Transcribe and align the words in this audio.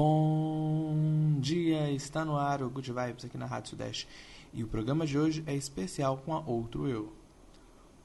Bom 0.00 1.40
dia, 1.40 1.90
está 1.90 2.24
no 2.24 2.36
ar 2.36 2.62
o 2.62 2.70
Good 2.70 2.92
Vibes 2.92 3.24
aqui 3.24 3.36
na 3.36 3.46
Rádio 3.46 3.70
Sudeste 3.70 4.06
e 4.54 4.62
o 4.62 4.68
programa 4.68 5.04
de 5.04 5.18
hoje 5.18 5.42
é 5.44 5.56
especial 5.56 6.18
com 6.18 6.32
a 6.32 6.38
Outro 6.38 6.86
Eu. 6.86 7.12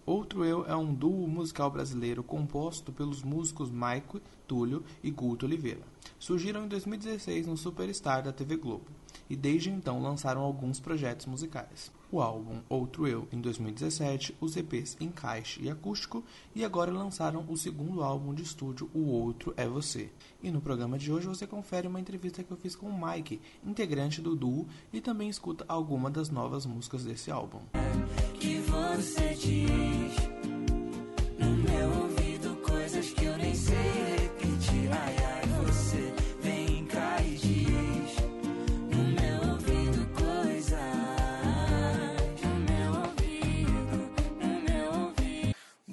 Outro 0.04 0.44
Eu 0.44 0.66
é 0.66 0.76
um 0.76 0.92
duo 0.92 1.28
musical 1.28 1.70
brasileiro 1.70 2.24
composto 2.24 2.92
pelos 2.92 3.22
músicos 3.22 3.70
Maico, 3.70 4.20
Túlio 4.48 4.84
e 5.04 5.12
Guto 5.12 5.46
Oliveira. 5.46 5.84
Surgiram 6.18 6.66
em 6.66 6.68
2016 6.68 7.46
no 7.46 7.56
Superstar 7.56 8.24
da 8.24 8.34
TV 8.34 8.58
Globo 8.58 8.88
e 9.30 9.36
desde 9.36 9.70
então 9.70 10.02
lançaram 10.02 10.42
alguns 10.42 10.80
projetos 10.80 11.28
musicais. 11.28 11.92
O 12.14 12.22
álbum 12.22 12.62
Outro 12.70 13.08
Eu 13.08 13.28
em 13.32 13.42
2017, 13.42 14.38
os 14.40 14.56
EPs 14.56 14.96
Encaixe 15.02 15.64
e 15.64 15.68
Acústico 15.68 16.24
e 16.54 16.64
agora 16.64 16.92
lançaram 16.92 17.44
o 17.50 17.58
segundo 17.58 18.04
álbum 18.04 18.36
de 18.36 18.44
estúdio 18.44 18.88
O 18.94 19.08
Outro 19.08 19.52
é 19.58 19.68
Você. 19.68 20.12
E 20.40 20.52
no 20.52 20.62
programa 20.62 20.96
de 20.96 21.12
hoje 21.12 21.26
você 21.26 21.48
confere 21.48 21.88
uma 21.88 22.00
entrevista 22.00 22.44
que 22.44 22.52
eu 22.52 22.58
fiz 22.58 22.76
com 22.76 22.86
o 22.86 23.08
Mike, 23.08 23.42
integrante 23.66 24.22
do 24.22 24.36
duo, 24.36 24.68
e 24.94 25.02
também 25.02 25.28
escuta 25.28 25.66
alguma 25.68 26.12
das 26.12 26.30
novas 26.30 26.68
músicas 26.68 27.04
desse 27.04 27.32
álbum. 27.32 27.62
Que 28.40 28.58
você 28.60 29.34
diz 29.34 30.33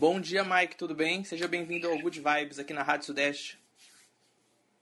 Bom 0.00 0.18
dia, 0.18 0.42
Mike, 0.42 0.76
tudo 0.76 0.94
bem? 0.94 1.22
Seja 1.24 1.46
bem-vindo 1.46 1.86
ao 1.86 1.98
Good 1.98 2.22
Vibes 2.22 2.58
aqui 2.58 2.72
na 2.72 2.82
Rádio 2.82 3.04
Sudeste. 3.04 3.58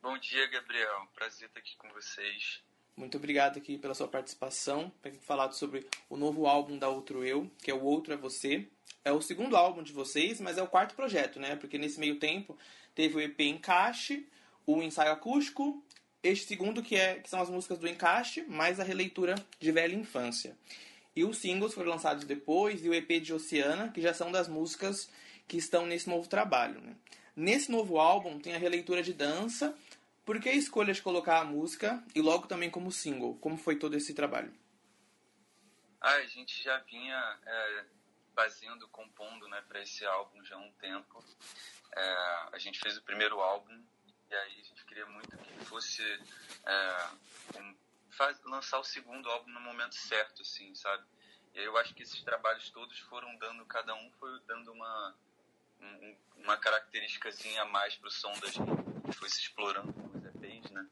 Bom 0.00 0.16
dia, 0.16 0.46
Gabriel. 0.46 1.08
Prazer 1.12 1.48
estar 1.48 1.58
aqui 1.58 1.76
com 1.76 1.88
vocês. 1.88 2.62
Muito 2.96 3.16
obrigado 3.16 3.58
aqui 3.58 3.76
pela 3.76 3.94
sua 3.94 4.06
participação, 4.06 4.92
para 5.02 5.10
falar 5.14 5.50
sobre 5.50 5.84
o 6.08 6.16
novo 6.16 6.46
álbum 6.46 6.78
da 6.78 6.88
Outro 6.88 7.24
Eu, 7.24 7.50
que 7.60 7.68
é 7.68 7.74
o 7.74 7.82
Outro 7.82 8.14
é 8.14 8.16
Você. 8.16 8.68
É 9.04 9.10
o 9.10 9.20
segundo 9.20 9.56
álbum 9.56 9.82
de 9.82 9.92
vocês, 9.92 10.40
mas 10.40 10.56
é 10.56 10.62
o 10.62 10.68
quarto 10.68 10.94
projeto, 10.94 11.40
né? 11.40 11.56
Porque 11.56 11.78
nesse 11.78 11.98
meio 11.98 12.20
tempo 12.20 12.56
teve 12.94 13.16
o 13.16 13.20
EP 13.20 13.40
Encaixe, 13.40 14.24
o 14.64 14.80
ensaio 14.80 15.10
acústico, 15.10 15.84
este 16.22 16.46
segundo 16.46 16.80
que, 16.80 16.94
é, 16.94 17.16
que 17.16 17.28
são 17.28 17.42
as 17.42 17.50
músicas 17.50 17.78
do 17.80 17.88
Encaixe, 17.88 18.42
mais 18.42 18.78
a 18.78 18.84
releitura 18.84 19.34
de 19.58 19.72
Velha 19.72 19.96
Infância. 19.96 20.56
E 21.18 21.24
os 21.24 21.38
singles 21.38 21.74
foram 21.74 21.90
lançados 21.90 22.22
depois, 22.22 22.84
e 22.84 22.88
o 22.88 22.94
EP 22.94 23.20
de 23.20 23.34
Oceana, 23.34 23.90
que 23.90 24.00
já 24.00 24.14
são 24.14 24.30
das 24.30 24.46
músicas 24.46 25.10
que 25.48 25.56
estão 25.56 25.84
nesse 25.84 26.08
novo 26.08 26.28
trabalho. 26.28 26.80
Né? 26.80 26.94
Nesse 27.34 27.72
novo 27.72 27.98
álbum 27.98 28.38
tem 28.38 28.54
a 28.54 28.58
releitura 28.58 29.02
de 29.02 29.12
dança, 29.12 29.76
por 30.24 30.40
que 30.40 30.48
a 30.48 30.54
escolha 30.54 30.94
de 30.94 31.02
colocar 31.02 31.40
a 31.40 31.44
música 31.44 32.00
e 32.14 32.20
logo 32.20 32.46
também 32.46 32.70
como 32.70 32.92
single? 32.92 33.36
Como 33.40 33.56
foi 33.56 33.74
todo 33.74 33.96
esse 33.96 34.14
trabalho? 34.14 34.54
Ah, 36.00 36.14
a 36.14 36.26
gente 36.26 36.62
já 36.62 36.78
vinha 36.82 37.36
é, 37.44 37.84
fazendo, 38.32 38.86
compondo 38.86 39.48
né, 39.48 39.60
para 39.66 39.82
esse 39.82 40.06
álbum 40.06 40.44
já 40.44 40.54
há 40.54 40.60
um 40.60 40.70
tempo. 40.74 41.24
É, 41.96 42.14
a 42.52 42.58
gente 42.60 42.78
fez 42.78 42.96
o 42.96 43.02
primeiro 43.02 43.40
álbum 43.40 43.82
e 44.30 44.34
aí 44.36 44.60
a 44.60 44.64
gente 44.64 44.84
queria 44.84 45.06
muito 45.06 45.36
que 45.36 45.64
fosse 45.64 46.00
é, 46.64 47.08
um, 47.58 47.74
faz, 48.18 48.42
lançar 48.42 48.80
o 48.80 48.84
segundo 48.84 49.30
álbum 49.30 49.50
no 49.50 49.60
momento 49.60 49.94
certo, 49.94 50.42
assim, 50.42 50.74
sabe? 50.74 51.06
E 51.54 51.60
eu 51.60 51.76
acho 51.78 51.94
que 51.94 52.02
esses 52.02 52.20
trabalhos 52.22 52.68
todos 52.70 52.98
foram 52.98 53.34
dando, 53.36 53.64
cada 53.64 53.94
um 53.94 54.10
foi 54.18 54.40
dando 54.40 54.72
uma, 54.72 55.16
um, 55.80 56.16
uma 56.36 56.56
característicazinha 56.56 57.62
a 57.62 57.64
mais 57.64 57.94
pro 57.94 58.10
som 58.10 58.32
da 58.40 58.48
gente, 58.48 59.16
foi 59.16 59.30
se 59.30 59.40
explorando 59.40 59.94
os 60.14 60.24
EPs, 60.24 60.70
né? 60.72 60.86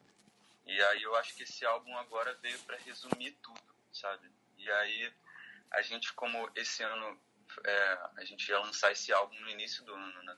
E 0.64 0.80
aí 0.80 1.02
eu 1.02 1.14
acho 1.16 1.34
que 1.34 1.42
esse 1.42 1.66
álbum 1.66 1.96
agora 1.98 2.32
veio 2.40 2.58
para 2.60 2.76
resumir 2.78 3.32
tudo, 3.42 3.60
sabe? 3.92 4.30
E 4.56 4.70
aí 4.70 5.12
a 5.72 5.82
gente, 5.82 6.12
como 6.12 6.50
esse 6.54 6.82
ano 6.84 7.20
é, 7.64 7.98
a 8.16 8.24
gente 8.24 8.48
ia 8.48 8.58
lançar 8.58 8.92
esse 8.92 9.12
álbum 9.12 9.38
no 9.40 9.50
início 9.50 9.84
do 9.84 9.92
ano, 9.94 10.22
né? 10.22 10.36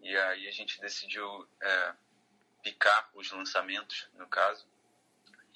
E 0.00 0.16
aí 0.16 0.48
a 0.48 0.52
gente 0.52 0.80
decidiu 0.80 1.48
é, 1.60 1.94
picar 2.62 3.10
os 3.14 3.30
lançamentos, 3.30 4.08
no 4.14 4.28
caso. 4.28 4.66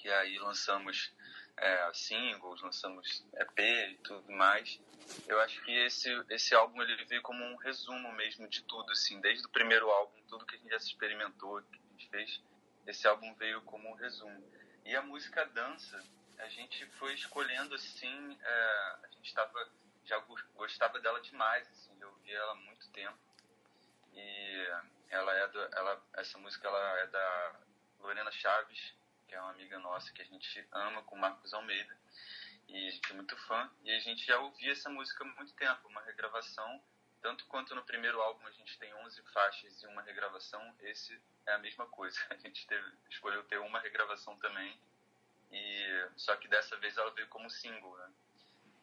E 0.04 0.10
aí 0.10 0.38
lançamos 0.38 1.12
é, 1.56 1.90
singles, 1.92 2.60
lançamos 2.62 3.26
EP 3.34 3.58
e 3.58 3.98
tudo 4.04 4.30
mais. 4.32 4.80
Eu 5.26 5.40
acho 5.40 5.62
que 5.64 5.72
esse, 5.72 6.08
esse 6.30 6.54
álbum 6.54 6.82
ele 6.82 7.04
veio 7.04 7.22
como 7.22 7.44
um 7.44 7.56
resumo 7.56 8.12
mesmo 8.12 8.48
de 8.48 8.62
tudo, 8.62 8.92
assim, 8.92 9.20
desde 9.20 9.46
o 9.46 9.50
primeiro 9.50 9.90
álbum, 9.90 10.20
tudo 10.28 10.46
que 10.46 10.56
a 10.56 10.58
gente 10.58 10.70
já 10.70 10.76
experimentou, 10.76 11.62
que 11.62 11.78
a 11.78 11.90
gente 11.92 12.08
fez, 12.10 12.42
esse 12.86 13.06
álbum 13.06 13.34
veio 13.34 13.60
como 13.62 13.88
um 13.88 13.94
resumo. 13.94 14.42
E 14.84 14.94
a 14.94 15.02
música 15.02 15.44
Dança, 15.46 16.02
a 16.38 16.48
gente 16.48 16.86
foi 16.98 17.14
escolhendo 17.14 17.74
assim, 17.74 18.38
é, 18.40 18.96
a 19.02 19.08
gente 19.10 19.34
tava, 19.34 19.68
já 20.04 20.18
gostava 20.54 20.98
dela 21.00 21.20
demais, 21.20 21.68
assim, 21.68 21.96
eu 22.00 22.08
ouvi 22.08 22.32
ela 22.32 22.52
há 22.52 22.56
muito 22.56 22.88
tempo. 22.90 23.18
E 24.14 24.68
ela 25.10 25.34
é 25.34 25.48
do, 25.48 25.60
ela, 25.60 26.02
essa 26.14 26.38
música 26.38 26.66
ela 26.68 26.98
é 27.00 27.06
da 27.08 27.60
Lorena 28.00 28.30
Chaves, 28.30 28.94
que 29.28 29.34
é 29.34 29.40
uma 29.40 29.50
amiga 29.50 29.78
nossa 29.78 30.10
que 30.12 30.22
a 30.22 30.24
gente 30.24 30.66
ama, 30.72 31.02
com 31.02 31.16
Marcos 31.16 31.52
Almeida. 31.52 31.96
E 32.66 32.88
a 32.88 32.90
gente 32.90 33.12
é 33.12 33.14
muito 33.14 33.36
fã. 33.36 33.70
E 33.84 33.90
a 33.92 34.00
gente 34.00 34.26
já 34.26 34.38
ouvia 34.40 34.72
essa 34.72 34.88
música 34.88 35.22
há 35.22 35.26
muito 35.26 35.52
tempo, 35.54 35.86
uma 35.88 36.00
regravação. 36.02 36.82
Tanto 37.20 37.44
quanto 37.46 37.74
no 37.74 37.84
primeiro 37.84 38.20
álbum 38.20 38.46
a 38.46 38.50
gente 38.52 38.78
tem 38.78 38.92
11 38.94 39.22
faixas 39.32 39.82
e 39.82 39.86
uma 39.86 40.02
regravação, 40.02 40.74
esse 40.80 41.20
é 41.46 41.52
a 41.52 41.58
mesma 41.58 41.86
coisa. 41.86 42.18
A 42.30 42.36
gente 42.36 42.66
teve, 42.66 42.92
escolheu 43.10 43.42
ter 43.44 43.58
uma 43.58 43.80
regravação 43.80 44.36
também. 44.38 44.78
E 45.50 46.08
só 46.16 46.36
que 46.36 46.46
dessa 46.46 46.76
vez 46.76 46.96
ela 46.96 47.10
veio 47.10 47.26
como 47.28 47.50
single, 47.50 47.96
né? 47.96 48.12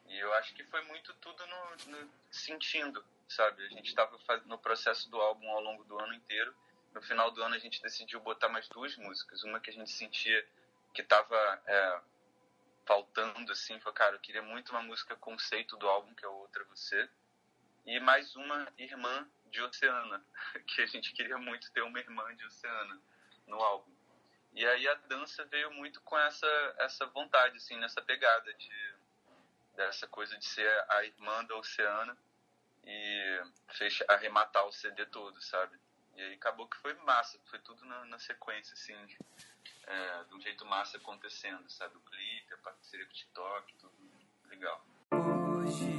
E 0.08 0.20
eu 0.20 0.34
acho 0.34 0.54
que 0.54 0.64
foi 0.66 0.82
muito 0.84 1.14
tudo 1.16 1.46
no, 1.48 1.92
no 1.92 2.12
sentindo, 2.30 3.04
sabe? 3.28 3.66
A 3.66 3.70
gente 3.70 3.88
estava 3.88 4.18
no 4.46 4.58
processo 4.60 5.10
do 5.10 5.20
álbum 5.20 5.50
ao 5.50 5.62
longo 5.62 5.84
do 5.86 5.98
ano 6.00 6.14
inteiro. 6.14 6.54
No 6.96 7.02
final 7.02 7.30
do 7.30 7.44
ano 7.44 7.56
a 7.56 7.60
gente 7.60 7.82
decidiu 7.82 8.22
botar 8.22 8.48
mais 8.48 8.70
duas 8.70 8.96
músicas, 8.96 9.44
uma 9.44 9.60
que 9.60 9.70
a 9.70 9.74
gente 9.74 9.92
sentia 9.92 10.48
que 10.94 11.02
estava 11.02 11.62
é, 11.68 12.02
faltando, 12.86 13.52
assim, 13.52 13.78
foi, 13.82 13.92
cara, 13.92 14.16
eu 14.16 14.20
queria 14.20 14.42
muito 14.42 14.72
uma 14.72 14.82
música 14.82 15.14
conceito 15.18 15.76
do 15.76 15.90
álbum, 15.90 16.16
que 16.16 16.24
é 16.24 16.28
Outra 16.30 16.64
Você, 16.64 17.10
e 17.86 18.00
mais 18.00 18.34
uma 18.38 18.72
irmã 18.78 19.30
de 19.48 19.62
Oceana, 19.62 20.26
que 20.68 20.82
a 20.82 20.86
gente 20.86 21.12
queria 21.12 21.38
muito 21.38 21.70
ter 21.74 21.82
uma 21.82 22.00
irmã 22.00 22.34
de 22.34 22.46
Oceana 22.46 23.02
no 23.46 23.62
álbum. 23.62 23.94
E 24.54 24.66
aí 24.66 24.88
a 24.88 24.94
dança 24.94 25.44
veio 25.44 25.70
muito 25.74 26.00
com 26.00 26.18
essa, 26.18 26.76
essa 26.78 27.06
vontade, 27.08 27.58
assim, 27.58 27.78
nessa 27.78 28.02
pegada 28.02 28.54
de, 28.54 28.96
dessa 29.76 30.08
coisa 30.08 30.38
de 30.38 30.46
ser 30.46 30.86
a 30.92 31.04
irmã 31.04 31.44
da 31.44 31.58
Oceana 31.58 32.18
e 32.86 33.44
fez 33.74 34.02
arrematar 34.08 34.66
o 34.66 34.72
CD 34.72 35.06
todo, 35.08 35.42
sabe? 35.42 35.78
E 36.16 36.22
aí 36.22 36.34
acabou 36.36 36.68
que 36.68 36.78
foi 36.78 36.94
massa, 37.04 37.38
foi 37.46 37.60
tudo 37.60 37.84
na, 37.86 38.06
na 38.06 38.20
sequência, 38.20 38.74
assim, 38.74 38.94
é, 39.86 40.24
de 40.24 40.36
um 40.36 40.40
jeito 40.40 40.66
massa 40.66 40.98
acontecendo, 40.98 41.70
sabe? 41.70 41.98
O 41.98 42.02
clipe, 42.02 42.54
a 42.54 42.58
parceria 42.58 43.06
com 43.06 43.12
o 43.12 43.16
TikTok, 43.16 43.74
tudo 43.76 43.94
legal. 44.50 44.86
Hoje 45.12 45.92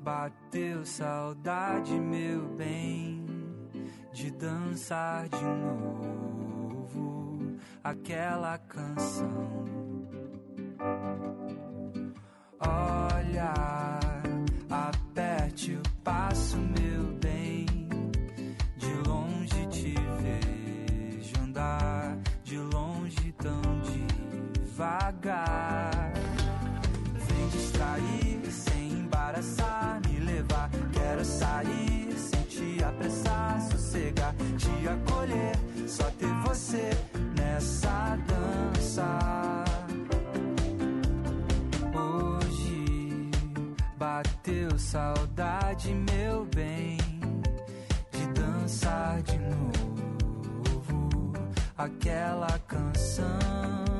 bateu 0.00 0.84
saudade, 0.86 1.92
meu 1.92 2.48
bem, 2.48 3.26
de 4.12 4.30
dançar 4.30 5.28
de 5.28 5.44
novo 5.44 6.54
aquela 7.84 8.58
canção. 8.58 9.64
Olha, 12.58 13.83
Vem 27.14 27.48
distrair, 27.48 28.42
sem 28.50 28.90
embaraçar, 28.90 29.98
me 30.06 30.18
levar. 30.20 30.68
Quero 30.92 31.24
sair, 31.24 32.14
sem 32.14 32.42
te 32.42 32.84
apressar, 32.84 33.58
sossegar, 33.62 34.34
te 34.58 34.86
acolher. 34.86 35.56
Só 35.88 36.04
ter 36.18 36.28
você 36.46 36.90
nessa 37.38 38.18
dança. 38.28 39.64
Hoje 41.94 43.30
bateu 43.96 44.78
saudade, 44.78 45.94
meu 45.94 46.44
bem, 46.54 46.98
de 48.12 48.26
dançar 48.34 49.22
de 49.22 49.38
novo 49.38 51.32
aquela 51.78 52.58
canção. 52.68 53.93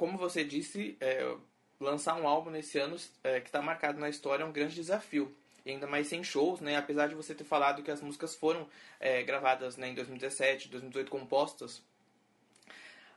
Como 0.00 0.16
você 0.16 0.42
disse, 0.42 0.96
é, 0.98 1.36
lançar 1.78 2.14
um 2.14 2.26
álbum 2.26 2.48
nesse 2.48 2.78
ano 2.78 2.96
é, 3.22 3.38
que 3.38 3.48
está 3.48 3.60
marcado 3.60 4.00
na 4.00 4.08
história 4.08 4.42
é 4.42 4.46
um 4.46 4.50
grande 4.50 4.74
desafio. 4.74 5.30
e 5.62 5.72
ainda 5.72 5.86
mais 5.86 6.06
sem 6.06 6.24
shows, 6.24 6.58
né? 6.58 6.74
Apesar 6.76 7.06
de 7.06 7.14
você 7.14 7.34
ter 7.34 7.44
falado 7.44 7.82
que 7.82 7.90
as 7.90 8.00
músicas 8.00 8.34
foram 8.34 8.66
é, 8.98 9.22
gravadas 9.22 9.76
né, 9.76 9.90
em 9.90 9.94
2017, 9.94 10.68
2018, 10.68 11.10
compostas. 11.10 11.82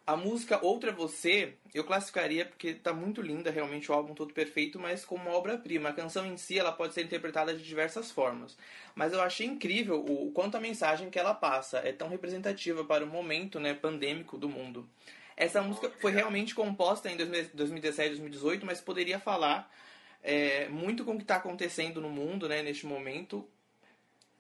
A 0.06 0.18
música 0.18 0.60
Outra 0.62 0.92
Você, 0.92 1.54
eu 1.74 1.86
classificaria 1.86 2.46
porque 2.46 2.74
tá 2.74 2.92
muito 2.92 3.22
linda, 3.22 3.50
realmente 3.50 3.90
o 3.90 3.96
álbum 3.96 4.14
todo 4.14 4.34
perfeito, 4.34 4.78
mas 4.78 5.06
como 5.06 5.30
uma 5.30 5.38
obra-prima. 5.38 5.88
A 5.88 5.94
canção 5.94 6.26
em 6.26 6.36
si, 6.36 6.60
ela 6.60 6.74
pode 6.74 6.94
ser 6.94 7.06
interpretada 7.06 7.56
de 7.56 7.64
diversas 7.64 8.12
formas. 8.12 8.58
Mas 8.94 9.14
eu 9.14 9.22
achei 9.22 9.48
incrível 9.48 10.02
o, 10.02 10.28
o 10.28 10.32
quanto 10.34 10.58
a 10.58 10.60
mensagem 10.60 11.10
que 11.10 11.18
ela 11.18 11.34
passa 11.34 11.78
é 11.78 11.94
tão 11.94 12.10
representativa 12.10 12.84
para 12.84 13.06
o 13.06 13.08
momento 13.08 13.58
né, 13.58 13.74
pandêmico 13.74 14.38
do 14.38 14.50
mundo. 14.50 14.86
Essa 15.36 15.62
música 15.62 15.90
foi 16.00 16.12
realmente 16.12 16.54
composta 16.54 17.10
em 17.10 17.18
2017, 17.18 18.10
2018, 18.10 18.66
mas 18.66 18.80
poderia 18.80 19.20
falar 19.20 19.72
é, 20.22 20.68
muito 20.70 21.04
com 21.04 21.14
o 21.14 21.18
que 21.18 21.24
está 21.24 21.36
acontecendo 21.36 22.00
no 22.00 22.10
mundo, 22.10 22.48
né, 22.48 22.62
neste 22.62 22.86
momento. 22.86 23.50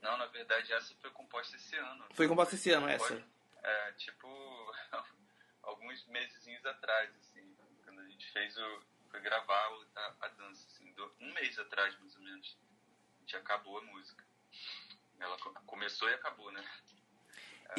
Não, 0.02 0.18
na 0.18 0.26
verdade, 0.28 0.72
essa 0.74 0.94
foi 0.96 1.10
composta 1.12 1.56
esse 1.56 1.76
ano. 1.76 2.06
Foi 2.14 2.28
composta 2.28 2.56
esse 2.56 2.70
ano, 2.72 2.88
essa? 2.88 3.24
É, 3.64 3.92
tipo, 3.94 4.28
alguns 5.64 6.06
meses 6.08 6.66
atrás, 6.66 7.10
assim, 7.18 7.56
quando 7.84 8.00
a 8.02 8.06
gente 8.06 8.32
fez 8.32 8.58
o... 8.58 8.84
foi 9.10 9.20
gravar 9.22 9.70
a, 9.96 10.14
a 10.22 10.28
dança, 10.30 10.68
assim, 10.68 10.94
um 11.20 11.34
mês 11.34 11.58
atrás, 11.60 11.98
mais 12.00 12.16
ou 12.16 12.22
menos. 12.22 12.58
A 13.18 13.20
gente 13.22 13.36
acabou 13.38 13.78
a 13.78 13.82
música. 13.82 14.24
Ela 15.20 15.38
começou 15.66 16.10
e 16.10 16.14
acabou, 16.14 16.52
né? 16.52 16.64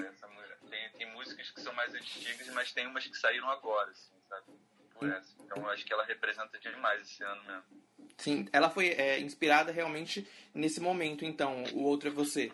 Essa, 0.03 0.29
tem, 0.69 0.91
tem 0.91 1.13
músicas 1.13 1.51
que 1.51 1.61
são 1.61 1.73
mais 1.73 1.95
antigas, 1.95 2.49
mas 2.49 2.73
tem 2.73 2.87
umas 2.87 3.07
que 3.07 3.17
saíram 3.17 3.49
agora, 3.51 3.91
assim, 3.91 4.15
sabe? 4.29 4.47
Por 4.93 5.09
essa. 5.09 5.35
Então 5.41 5.63
eu 5.63 5.71
acho 5.71 5.85
que 5.85 5.93
ela 5.93 6.05
representa 6.05 6.59
demais 6.59 7.03
esse 7.03 7.23
ano 7.23 7.43
mesmo. 7.45 7.85
Sim, 8.17 8.49
ela 8.53 8.71
foi 8.71 8.89
é, 8.89 9.19
inspirada 9.19 9.73
realmente 9.73 10.29
nesse 10.55 10.81
momento, 10.81 11.25
então, 11.25 11.65
o 11.73 11.83
outro 11.83 12.09
é 12.09 12.13
você. 12.13 12.53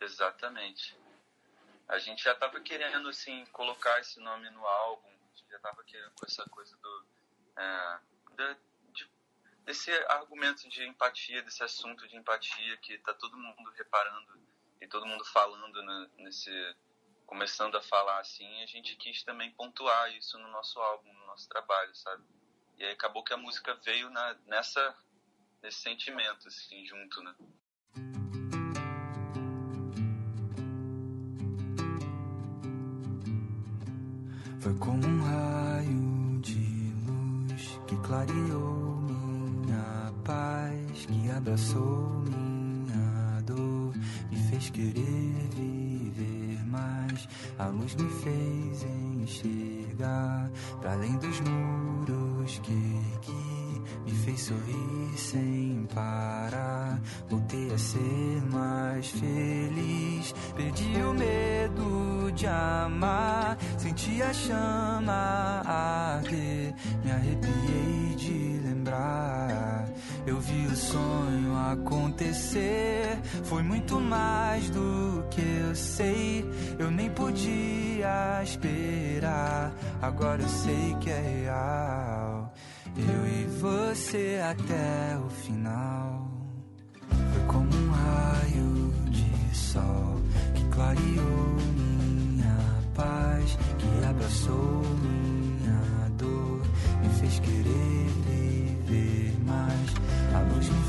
Exatamente. 0.00 0.96
A 1.88 1.98
gente 1.98 2.22
já 2.22 2.32
estava 2.32 2.60
querendo, 2.60 3.08
assim, 3.08 3.44
colocar 3.52 4.00
esse 4.00 4.18
nome 4.20 4.50
no 4.50 4.64
álbum, 4.66 5.08
a 5.08 5.36
gente 5.36 5.50
já 5.50 5.56
estava 5.56 5.84
querendo 5.84 6.12
com 6.12 6.26
essa 6.26 6.44
coisa 6.48 6.76
do... 6.76 7.06
É, 7.56 7.98
de, 8.36 8.56
de, 8.92 9.10
desse 9.64 9.90
argumento 10.08 10.68
de 10.68 10.84
empatia, 10.84 11.42
desse 11.42 11.62
assunto 11.62 12.06
de 12.08 12.16
empatia 12.16 12.76
que 12.78 12.94
está 12.94 13.14
todo 13.14 13.36
mundo 13.36 13.70
reparando 13.76 14.38
e 14.80 14.86
todo 14.86 15.06
mundo 15.06 15.24
falando 15.24 15.82
né, 15.82 16.10
nesse 16.18 16.50
começando 17.26 17.76
a 17.76 17.82
falar 17.82 18.20
assim, 18.20 18.62
a 18.62 18.66
gente 18.66 18.94
quis 18.96 19.22
também 19.24 19.50
pontuar 19.52 20.14
isso 20.14 20.38
no 20.38 20.48
nosso 20.48 20.78
álbum, 20.78 21.12
no 21.12 21.26
nosso 21.26 21.48
trabalho, 21.48 21.94
sabe? 21.94 22.22
E 22.78 22.84
aí 22.84 22.92
acabou 22.92 23.24
que 23.24 23.32
a 23.32 23.36
música 23.36 23.74
veio 23.84 24.08
na, 24.10 24.34
nessa 24.46 24.96
nesse 25.62 25.78
sentimento 25.78 26.46
assim 26.46 26.86
junto, 26.86 27.22
né? 27.22 27.34
Foi 34.60 34.78
como 34.78 35.06
um 35.06 35.22
raio 35.22 36.40
de 36.40 36.92
luz 37.06 37.80
que 37.86 37.96
clareou 38.06 39.00
minha 39.64 40.12
paz, 40.24 41.06
que 41.06 41.30
abraçou 41.30 42.08
minha 42.24 42.45
querer 44.70 45.48
viver 45.54 46.66
mais. 46.66 47.28
A 47.58 47.66
luz 47.66 47.94
me 47.94 48.08
fez 48.22 48.86
enxergar 49.22 50.50
para 50.80 50.92
além 50.92 51.16
dos 51.18 51.40
muros 51.40 52.58
que 52.62 52.72
ergui, 52.72 53.82
me 54.04 54.10
fez 54.24 54.40
sorrir 54.40 55.16
sem 55.16 55.86
parar. 55.94 57.00
Voltei 57.28 57.72
a 57.72 57.78
ser 57.78 58.42
mais 58.50 59.08
feliz, 59.10 60.34
perdi 60.54 61.02
o 61.02 61.14
medo 61.14 62.32
de 62.32 62.46
amar, 62.46 63.56
senti 63.78 64.22
a 64.22 64.32
chama 64.32 65.62
arder, 65.64 66.74
me 67.04 67.10
arrepiei 67.10 68.14
de 68.16 68.60
lembrar. 68.66 69.75
Eu 70.26 70.40
vi 70.40 70.66
o 70.66 70.74
sonho 70.74 71.56
acontecer, 71.70 73.16
foi 73.44 73.62
muito 73.62 74.00
mais 74.00 74.68
do 74.70 75.24
que 75.30 75.40
eu 75.40 75.72
sei. 75.76 76.44
Eu 76.80 76.90
nem 76.90 77.08
podia 77.10 78.42
esperar, 78.42 79.72
agora 80.02 80.42
eu 80.42 80.48
sei 80.48 80.96
que 81.00 81.10
é 81.10 81.20
real. 81.20 82.52
Eu 82.96 83.26
e 83.28 83.44
você 83.60 84.40
até 84.42 85.16
o 85.24 85.30
final. 85.30 86.28
Foi 87.08 87.44
como 87.46 87.70
um 87.76 87.90
raio 87.90 88.92
de 89.08 89.56
sol 89.56 90.20
que 90.56 90.64
clareou 90.74 91.56
minha 91.76 92.82
paz, 92.96 93.56
que 93.78 94.04
abraçou 94.04 94.82
minha 95.02 96.10
dor, 96.18 96.62
me 97.00 97.08
fez 97.20 97.38
querer 97.38 97.95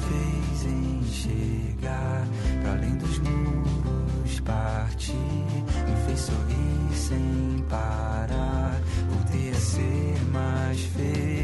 fez 0.07 0.65
enxergar 0.65 2.27
para 2.61 2.71
além 2.73 2.95
dos 2.97 3.19
muros, 3.19 4.39
partir, 4.41 5.13
me 5.13 6.05
fez 6.05 6.19
sorrir 6.19 6.95
sem 6.95 7.65
parar. 7.69 8.81
Voltei 9.09 9.51
a 9.51 9.55
ser 9.55 10.17
mais 10.31 10.81
feliz, 10.81 11.36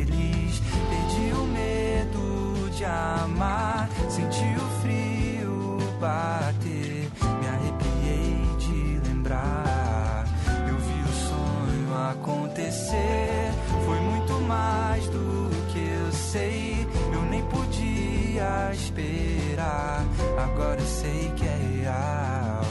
esperar, 18.74 20.06
agora 20.38 20.80
eu 20.80 20.86
sei 20.86 21.31
que 21.36 21.46
é 21.46 21.81
real. 21.81 22.66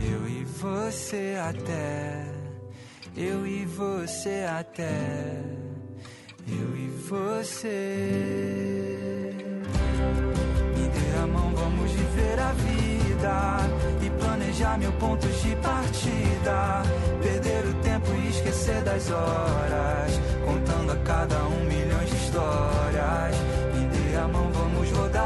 Eu 0.00 0.28
e 0.28 0.44
você 0.44 1.36
até, 1.40 2.24
eu 3.16 3.46
e 3.46 3.64
você 3.64 4.44
até, 4.48 5.42
eu 6.46 6.76
e 6.76 6.88
você. 7.08 7.68
Me 10.76 10.88
dê 10.88 11.18
a 11.22 11.26
mão, 11.26 11.54
vamos 11.54 11.90
viver 11.92 12.38
a 12.38 12.52
vida 12.52 13.58
e 14.04 14.10
planejar 14.10 14.78
mil 14.78 14.92
pontos 14.92 15.42
de 15.42 15.56
partida. 15.56 16.82
Perder 17.22 17.66
o 17.66 17.74
tempo 17.82 18.08
e 18.14 18.28
esquecer 18.28 18.82
das 18.82 19.10
horas, 19.10 20.20
contando 20.44 20.92
a 20.92 20.96
cada 21.04 21.42
um 21.44 21.64
milhões 21.64 22.10
de 22.10 22.16
histórias. 22.16 22.81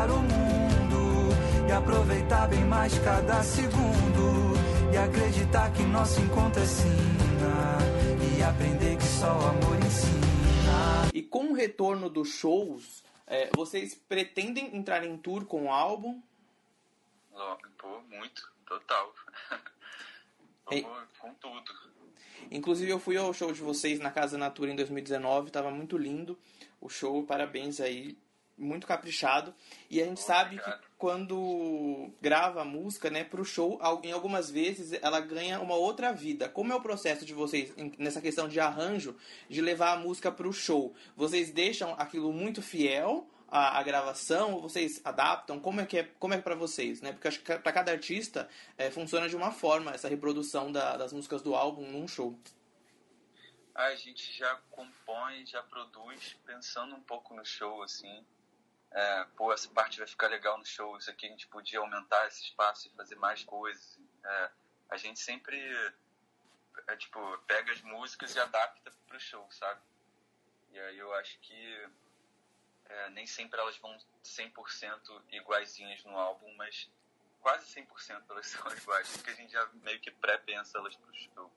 Me 0.07 0.13
dê 0.13 0.13
a 0.13 0.13
mão, 0.13 0.13
vamos 0.13 0.13
rodar 0.13 0.13
o 0.13 0.23
mundo 0.23 1.69
e 1.69 1.73
aproveitar 1.73 2.49
bem 2.49 2.65
mais 2.65 2.99
cada 2.99 3.43
segundo. 3.43 4.57
E 4.93 4.97
acreditar 4.97 5.73
que 5.73 5.83
nosso 5.83 6.21
encontro 6.21 6.63
é 6.63 6.67
sina 6.67 7.79
e 8.39 8.43
aprender 8.43 8.97
que 8.97 9.05
só 9.05 9.27
o 9.27 9.47
amor 9.47 9.77
ensina. 9.85 11.11
E 11.13 11.23
com 11.23 11.51
o 11.51 11.53
retorno 11.53 12.09
dos 12.09 12.29
shows, 12.29 13.03
é, 13.27 13.51
vocês 13.55 13.95
pretendem 13.95 14.77
entrar 14.77 15.05
em 15.05 15.17
tour 15.17 15.45
com 15.45 15.65
o 15.65 15.73
álbum? 15.73 16.23
Logo, 17.33 17.63
Pô, 17.77 18.01
muito, 18.09 18.51
total. 18.67 19.13
Com 21.21 21.33
tudo. 21.35 21.73
Inclusive 22.51 22.91
eu 22.91 22.99
fui 22.99 23.17
ao 23.17 23.33
show 23.33 23.53
de 23.53 23.61
vocês 23.61 24.01
na 24.01 24.11
Casa 24.11 24.37
Natura 24.37 24.73
em 24.73 24.77
2019, 24.77 25.51
tava 25.51 25.71
muito 25.71 25.97
lindo 25.97 26.37
o 26.81 26.89
show, 26.89 27.23
parabéns 27.25 27.81
aí, 27.81 28.17
muito 28.59 28.87
caprichado. 28.87 29.55
E 29.91 30.01
a 30.01 30.05
gente 30.05 30.21
sabe 30.21 30.59
que 30.59 30.71
quando 30.99 32.11
grava 32.21 32.63
a 32.63 32.65
música, 32.65 33.11
né, 33.11 33.23
pro 33.25 33.45
show, 33.45 33.79
em 34.03 34.13
algumas 34.13 34.51
vezes 34.51 34.93
ela 35.03 35.21
ganha 35.21 35.61
uma 35.61 35.75
outra 35.75 36.13
vida. 36.13 36.49
Como 36.49 36.73
é 36.73 36.77
o 36.77 36.81
processo 36.81 37.25
de 37.25 37.35
vocês 37.35 37.73
nessa 37.99 38.21
questão 38.21 38.49
de 38.49 38.59
arranjo, 38.59 39.17
de 39.49 39.61
levar 39.61 39.93
a 39.93 39.97
música 39.99 40.31
pro 40.33 40.53
show? 40.53 40.95
Vocês 41.17 41.51
deixam 41.51 41.95
aquilo 41.99 42.33
muito 42.33 42.63
fiel 42.63 43.29
à, 43.49 43.79
à 43.79 43.83
gravação 43.83 44.55
ou 44.55 44.63
vocês 44.63 45.01
adaptam? 45.05 45.61
Como 45.61 45.81
é 45.81 45.87
que 45.87 45.99
é, 45.99 46.05
como 46.19 46.35
é 46.35 46.39
para 46.39 46.55
vocês, 46.55 47.01
né? 47.03 47.13
Porque 47.13 47.29
acho 47.29 47.41
que 47.41 47.59
para 47.59 47.73
cada 47.73 47.93
artista 47.93 48.49
é, 48.79 48.91
funciona 48.91 49.29
de 49.29 49.37
uma 49.37 49.51
forma 49.53 49.91
essa 49.93 50.09
reprodução 50.09 50.73
da- 50.73 50.97
das 50.97 51.13
músicas 51.13 51.43
do 51.43 51.55
álbum 51.55 51.91
num 51.91 52.09
show. 52.09 52.39
A 53.75 53.95
gente 53.95 54.33
já 54.33 54.59
compõe, 54.71 55.45
já 55.45 55.63
produz 55.63 56.35
pensando 56.47 56.97
um 56.97 57.01
pouco 57.03 57.35
no 57.35 57.45
show, 57.45 57.83
assim. 57.83 58.25
É, 58.93 59.25
pô, 59.37 59.53
essa 59.53 59.69
parte 59.69 59.99
vai 59.99 60.07
ficar 60.07 60.29
legal 60.29 60.57
no 60.59 60.65
show, 60.65 60.97
isso 60.97 61.11
aqui 61.11 61.27
a 61.27 61.31
gente 61.31 61.47
podia 61.49 61.81
aumentar 61.81 62.27
esse 62.27 62.43
espaço 62.43 62.89
e 62.89 62.97
fazer 62.97 63.17
mais 63.17 63.45
coisas. 63.45 63.99
É, 64.25 64.51
a 64.91 64.97
gente 64.97 65.21
sempre, 65.21 65.59
é, 66.87 66.97
tipo, 66.97 67.21
pega 67.47 67.73
as 67.73 67.83
músicas 67.83 68.35
e 68.35 68.41
adapta 68.41 68.91
pro 69.07 69.21
show, 69.21 69.47
sabe? 69.51 69.81
E 70.71 70.79
aí 70.79 70.99
eu 70.99 71.13
acho 71.15 71.39
que 71.41 71.89
é, 72.89 73.11
nem 73.11 73.27
sempre 73.27 73.61
elas 73.61 73.77
vão 73.79 73.97
100% 74.25 75.23
iguaizinhas 75.33 76.05
no 76.05 76.17
álbum, 76.17 76.53
mas 76.57 76.91
quase 77.41 77.67
100% 77.67 78.25
elas 78.31 78.47
são 78.49 78.73
iguais, 78.73 79.17
porque 79.17 79.31
a 79.31 79.35
gente 79.35 79.53
já 79.53 79.67
meio 79.83 80.01
que 80.01 80.11
pré-pensa 80.11 80.79
elas 80.79 80.97
pro 80.97 81.15
show. 81.15 81.53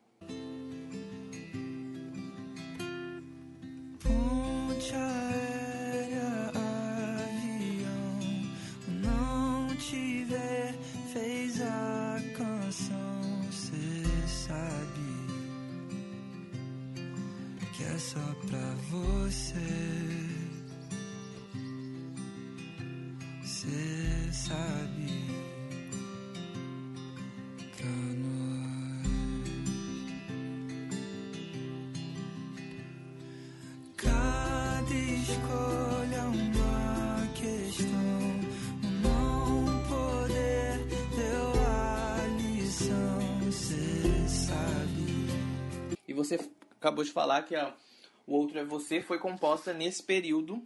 Você 46.23 46.35
acabou 46.79 47.03
de 47.03 47.11
falar 47.11 47.43
que 47.43 47.55
a, 47.55 47.73
o 48.27 48.35
Outro 48.35 48.59
é 48.59 48.63
Você 48.63 49.01
foi 49.01 49.17
composta 49.17 49.73
nesse 49.73 50.03
período 50.03 50.63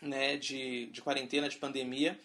né, 0.00 0.36
de, 0.36 0.86
de 0.86 1.00
quarentena, 1.00 1.48
de 1.48 1.56
pandemia. 1.56 2.20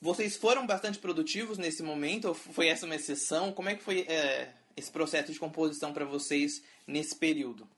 Vocês 0.00 0.36
foram 0.36 0.66
bastante 0.66 0.98
produtivos 0.98 1.58
nesse 1.58 1.82
momento? 1.82 2.28
Ou 2.28 2.34
foi 2.34 2.68
essa 2.68 2.86
uma 2.86 2.94
exceção? 2.94 3.52
Como 3.52 3.68
é 3.68 3.74
que 3.74 3.82
foi 3.82 4.00
é, 4.02 4.54
esse 4.76 4.90
processo 4.90 5.32
de 5.32 5.38
composição 5.38 5.92
para 5.92 6.04
vocês 6.04 6.62
nesse 6.86 7.16
período? 7.16 7.68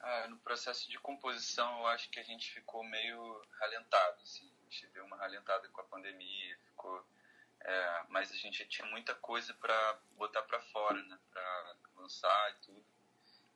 Ah, 0.00 0.26
no 0.28 0.36
processo 0.38 0.90
de 0.90 0.98
composição, 0.98 1.78
eu 1.78 1.86
acho 1.86 2.10
que 2.10 2.20
a 2.20 2.22
gente 2.22 2.52
ficou 2.52 2.84
meio 2.84 3.42
ralentado, 3.58 4.20
assim. 4.22 4.50
A 4.60 4.70
gente 4.70 4.86
deu 4.88 5.04
uma 5.04 5.16
ralentada 5.16 5.66
com 5.68 5.80
a 5.80 5.84
pandemia, 5.84 6.58
ficou... 6.66 7.02
é, 7.60 8.02
mas 8.08 8.30
a 8.30 8.36
gente 8.36 8.66
tinha 8.66 8.86
muita 8.88 9.14
coisa 9.14 9.54
para 9.54 9.98
botar 10.18 10.42
para 10.42 10.60
fora, 10.60 11.02
né? 11.04 11.18
Para 11.30 11.76
lançar 11.96 12.50
e 12.50 12.66
tudo. 12.66 12.93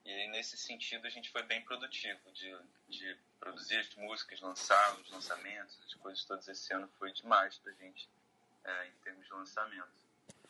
E 0.09 0.27
nesse 0.29 0.57
sentido, 0.57 1.07
a 1.07 1.11
gente 1.11 1.29
foi 1.29 1.43
bem 1.43 1.63
produtivo 1.63 2.33
de, 2.33 2.59
de 2.89 3.15
produzir 3.39 3.77
as 3.77 3.95
músicas, 3.95 4.41
lançar 4.41 4.99
os 4.99 5.11
lançamentos, 5.11 5.79
as 5.85 5.93
coisas 5.97 6.25
todas 6.25 6.49
esse 6.49 6.73
ano 6.73 6.89
foi 6.99 7.13
demais 7.13 7.59
pra 7.59 7.71
gente, 7.75 8.09
é, 8.65 8.87
em 8.87 8.93
termos 9.05 9.27
de 9.27 9.33
lançamento. 9.35 9.93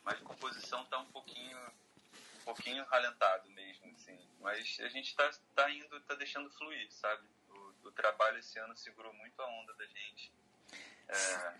Mas 0.05 0.15
a 0.15 0.25
composição 0.25 0.85
tá 0.85 0.99
um 1.01 1.11
pouquinho 1.11 1.59
um 1.59 2.45
pouquinho 2.45 2.85
ralentado 2.85 3.51
mesmo, 3.51 3.93
assim. 3.97 4.17
Mas 4.39 4.79
a 4.79 4.89
gente 4.89 5.17
tá, 5.17 5.29
tá 5.57 5.69
indo, 5.73 6.01
tá 6.03 6.15
deixando 6.15 6.49
fluir, 6.51 6.91
sabe? 6.93 7.27
O, 7.49 7.89
o 7.89 7.91
trabalho 7.91 8.39
esse 8.39 8.61
ano 8.61 8.77
segurou 8.77 9.13
muito 9.13 9.43
a 9.43 9.47
onda 9.61 9.75
da 9.75 9.87
gente. 9.87 10.33
É, 11.09 11.55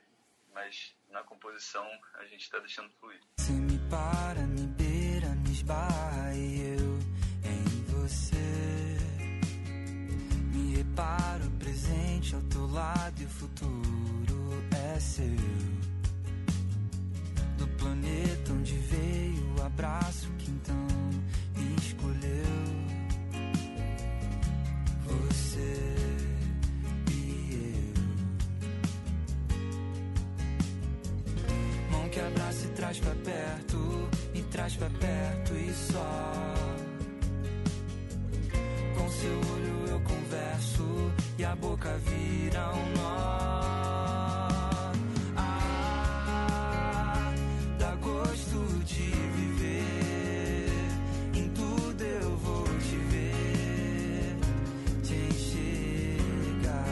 mas 0.55 0.95
na 1.09 1.25
composição 1.25 1.91
a 2.15 2.25
gente 2.27 2.49
tá 2.49 2.61
deixando 2.61 2.91
fluir. 3.01 3.21
Você 3.39 3.51
me 3.51 3.77
para, 3.91 4.43
me 4.47 4.69
beira, 4.69 5.29
me 5.31 5.51
esbarra 5.51 5.98
Reparo, 10.99 11.47
o 11.47 11.51
presente 11.53 12.35
ao 12.35 12.41
teu 12.41 12.67
lado 12.73 13.23
e 13.23 13.25
o 13.25 13.29
futuro 13.29 14.65
é 14.73 14.99
seu. 14.99 15.25
Do 17.57 17.69
planeta 17.79 18.53
onde 18.53 18.75
veio 18.75 19.55
o 19.57 19.63
abraço 19.63 20.29
que 20.39 20.51
então 20.51 20.89
me 21.57 21.77
escolheu. 21.77 22.19
Você 25.07 25.95
e 27.13 27.93
eu. 27.93 27.95
Mão 31.93 32.09
que 32.09 32.19
abraça 32.19 32.65
e 32.65 32.69
traz 32.71 32.99
pra 32.99 33.15
perto, 33.15 33.79
me 34.35 34.43
traz 34.51 34.75
pra 34.75 34.91
perto 34.91 35.55
e 35.55 35.73
só. 35.73 36.55
Com 38.97 39.09
seu 39.11 39.31
olho 39.53 39.58
e 39.58 39.58
a 41.49 41.57
boca 41.57 41.97
vira 41.99 42.71
um 42.75 42.93
nó. 42.97 43.33
Ah, 45.37 47.33
dá 47.79 47.95
gosto 47.95 48.59
de 48.85 49.11
viver. 49.35 50.69
Em 51.35 51.49
tudo 51.55 52.05
eu 52.05 52.37
vou 52.37 52.65
te 52.65 52.97
ver, 53.11 54.37
te 55.03 55.15
enxergar. 55.15 56.85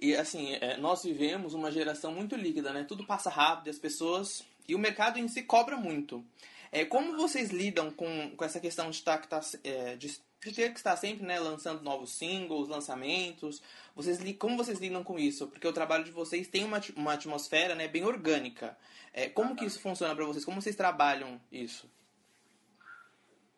E 0.00 0.14
assim, 0.14 0.54
é, 0.60 0.76
nós 0.76 1.02
vivemos 1.02 1.52
uma 1.52 1.72
geração 1.72 2.12
muito 2.12 2.36
líquida, 2.36 2.72
né? 2.72 2.84
Tudo 2.84 3.04
passa 3.04 3.28
rápido, 3.28 3.70
as 3.70 3.78
pessoas. 3.78 4.44
E 4.68 4.74
o 4.74 4.78
mercado 4.78 5.18
em 5.18 5.26
si 5.26 5.42
cobra 5.42 5.76
muito. 5.76 6.24
É, 6.70 6.84
como 6.84 7.16
vocês 7.16 7.50
lidam 7.50 7.90
com, 7.90 8.30
com 8.36 8.44
essa 8.44 8.60
questão 8.60 8.90
de, 8.90 8.96
estar, 8.96 9.18
que 9.18 9.28
tá, 9.28 9.40
é, 9.62 9.96
de, 9.96 10.20
ter 10.52 10.70
que 10.72 10.78
estar 10.78 10.96
sempre 10.96 11.24
né, 11.24 11.38
lançando 11.38 11.82
novos 11.82 12.10
singles, 12.12 12.68
lançamentos? 12.68 13.62
Vocês, 13.94 14.18
li- 14.18 14.34
como 14.34 14.56
vocês 14.56 14.78
lidam 14.78 15.04
com 15.04 15.18
isso? 15.18 15.46
Porque 15.48 15.66
o 15.66 15.72
trabalho 15.72 16.04
de 16.04 16.10
vocês 16.10 16.48
tem 16.48 16.64
uma, 16.64 16.80
uma 16.96 17.12
atmosfera 17.14 17.74
né, 17.74 17.86
bem 17.88 18.04
orgânica. 18.04 18.76
É, 19.12 19.28
como 19.28 19.54
que 19.54 19.64
isso 19.64 19.80
funciona 19.80 20.14
para 20.14 20.24
vocês? 20.24 20.44
Como 20.44 20.60
vocês 20.60 20.74
trabalham 20.76 21.40
isso? 21.52 21.90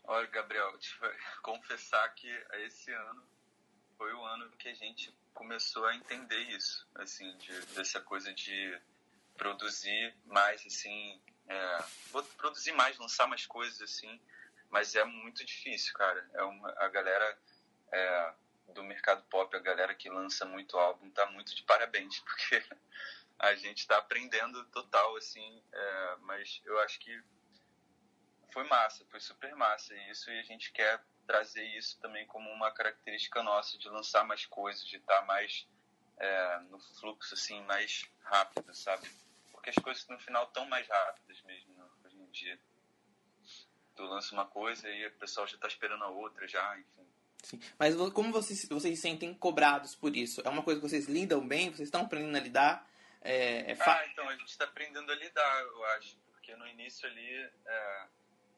Olha, 0.04 0.26
Gabriel, 0.28 0.76
te 0.78 0.90
confessar 1.42 2.08
que 2.14 2.28
esse 2.66 2.92
ano 2.92 3.22
foi 3.96 4.12
o 4.12 4.24
ano 4.24 4.50
que 4.58 4.68
a 4.68 4.74
gente 4.74 5.12
começou 5.32 5.84
a 5.86 5.94
entender 5.96 6.40
isso, 6.50 6.86
assim, 6.94 7.36
de, 7.38 7.52
dessa 7.74 8.00
coisa 8.00 8.32
de 8.32 8.78
produzir 9.36 10.14
mais, 10.26 10.64
assim, 10.66 11.20
é, 11.48 11.84
produzir 12.36 12.72
mais, 12.72 12.98
lançar 12.98 13.26
mais 13.26 13.44
coisas, 13.46 13.80
assim, 13.82 14.20
mas 14.70 14.94
é 14.94 15.04
muito 15.04 15.44
difícil, 15.44 15.92
cara. 15.94 16.28
É 16.34 16.42
uma, 16.42 16.74
a 16.78 16.88
galera 16.88 17.38
é, 17.92 18.34
do 18.68 18.82
mercado 18.82 19.22
pop, 19.24 19.54
a 19.54 19.60
galera 19.60 19.94
que 19.94 20.08
lança 20.08 20.44
muito 20.44 20.76
álbum, 20.78 21.10
tá 21.10 21.26
muito 21.26 21.54
de 21.54 21.62
parabéns, 21.62 22.20
porque 22.24 22.62
a 23.38 23.54
gente 23.54 23.86
tá 23.86 23.98
aprendendo 23.98 24.64
total, 24.66 25.16
assim, 25.16 25.62
é, 25.72 26.16
mas 26.20 26.60
eu 26.64 26.78
acho 26.80 26.98
que 26.98 27.22
foi 28.52 28.64
massa, 28.64 29.04
foi 29.10 29.20
super 29.20 29.54
massa 29.54 29.94
isso 30.10 30.30
e 30.30 30.38
a 30.40 30.42
gente 30.42 30.72
quer 30.72 31.04
trazer 31.26 31.64
isso 31.76 31.98
também 32.00 32.26
como 32.26 32.48
uma 32.50 32.70
característica 32.70 33.42
nossa 33.42 33.76
de 33.76 33.88
lançar 33.88 34.24
mais 34.24 34.46
coisas, 34.46 34.86
de 34.86 34.96
estar 34.96 35.22
mais 35.26 35.68
é, 36.18 36.58
no 36.70 36.78
fluxo 36.78 37.34
assim 37.34 37.62
mais 37.64 38.08
rápido, 38.22 38.74
sabe? 38.74 39.10
Porque 39.52 39.70
as 39.70 39.76
coisas 39.76 40.06
no 40.08 40.18
final 40.20 40.44
estão 40.44 40.66
mais 40.66 40.88
rápidas 40.88 41.42
mesmo 41.42 41.74
né, 41.74 41.84
hoje 42.04 42.16
em 42.16 42.30
dia. 42.30 42.60
Tu 43.96 44.02
lança 44.04 44.34
uma 44.34 44.46
coisa 44.46 44.88
e 44.88 45.06
o 45.06 45.12
pessoal 45.12 45.46
já 45.46 45.54
está 45.54 45.66
esperando 45.66 46.04
a 46.04 46.08
outra 46.08 46.46
já, 46.46 46.78
enfim. 46.78 47.06
Sim. 47.42 47.60
Mas 47.78 47.94
como 48.12 48.30
vocês, 48.32 48.66
vocês 48.68 48.96
se 48.96 49.02
sentem 49.02 49.32
cobrados 49.34 49.94
por 49.94 50.14
isso? 50.16 50.42
É 50.44 50.48
uma 50.48 50.62
coisa 50.62 50.80
que 50.80 50.88
vocês 50.88 51.06
lidam 51.06 51.46
bem? 51.46 51.70
Vocês 51.70 51.88
estão 51.88 52.02
aprendendo 52.02 52.36
a 52.36 52.40
lidar? 52.40 52.90
É, 53.22 53.72
é 53.72 53.74
fa- 53.74 53.98
Ah, 54.00 54.06
então 54.06 54.28
a 54.28 54.32
gente 54.36 54.48
está 54.48 54.64
aprendendo 54.64 55.10
a 55.10 55.14
lidar, 55.14 55.62
eu 55.62 55.84
acho, 55.96 56.16
porque 56.32 56.54
no 56.56 56.66
início 56.68 57.08
ali, 57.08 57.50
é, 57.66 58.06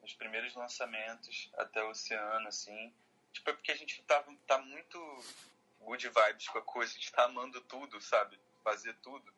nos 0.01 0.13
primeiros 0.13 0.53
lançamentos 0.55 1.49
até 1.57 1.83
o 1.83 1.89
Oceano, 1.89 2.47
assim, 2.47 2.93
tipo, 3.31 3.49
é 3.49 3.53
porque 3.53 3.71
a 3.71 3.75
gente 3.77 4.01
tá, 4.03 4.23
tá 4.45 4.57
muito 4.59 5.23
good 5.81 6.07
vibes 6.09 6.47
com 6.49 6.57
a 6.57 6.61
coisa, 6.61 6.91
a 6.91 6.95
gente 6.95 7.11
tá 7.11 7.23
amando 7.25 7.61
tudo, 7.61 7.99
sabe? 8.01 8.37
Fazer 8.63 8.93
tudo. 9.01 9.31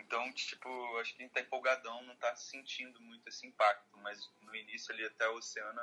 Então, 0.00 0.32
tipo, 0.32 0.68
acho 0.98 1.14
que 1.14 1.22
a 1.22 1.26
gente 1.26 1.34
tá 1.34 1.40
empolgadão, 1.40 2.02
não 2.02 2.16
tá 2.16 2.34
sentindo 2.36 3.00
muito 3.00 3.28
esse 3.28 3.46
impacto, 3.46 3.96
mas 3.98 4.30
no 4.42 4.54
início 4.54 4.92
ali 4.92 5.04
até 5.04 5.28
o 5.28 5.36
Oceano 5.36 5.80